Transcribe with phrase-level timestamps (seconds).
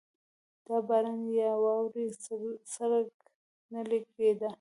[0.65, 2.05] د باران یا واورې
[2.71, 3.07] څرک
[3.73, 4.49] نه لګېده.